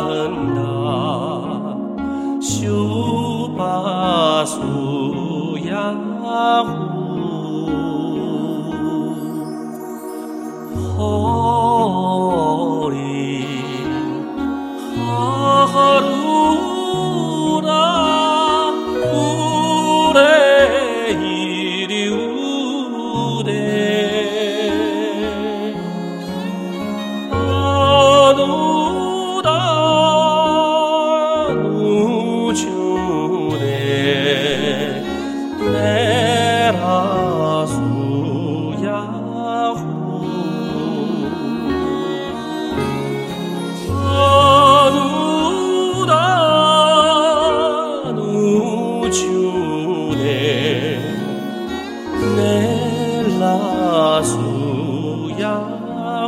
[0.00, 0.60] 한다.
[2.40, 3.74] 슈바수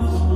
[0.00, 0.35] love.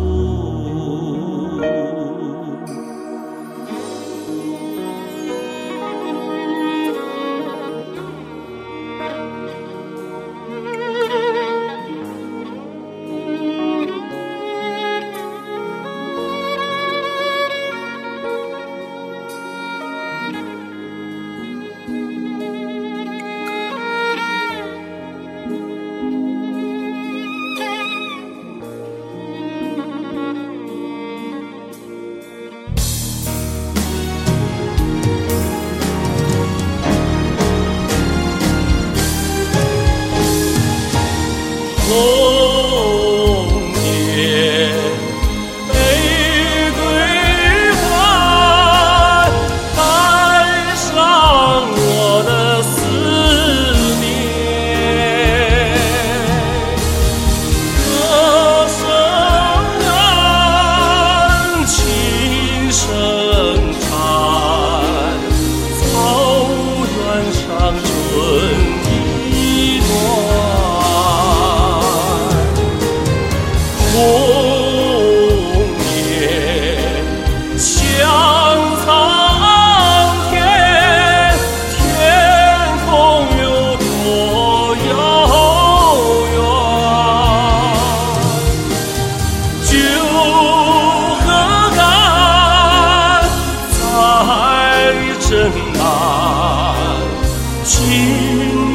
[97.65, 97.79] 今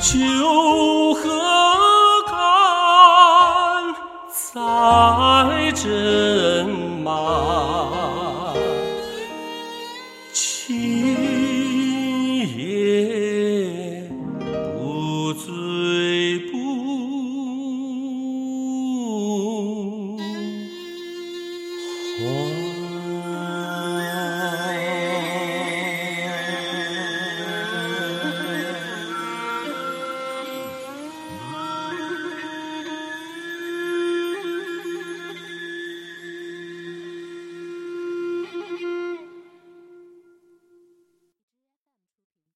[0.01, 0.11] 酒
[1.13, 1.21] 喝
[2.29, 2.33] 干
[4.31, 4.51] 再
[5.73, 6.22] 斟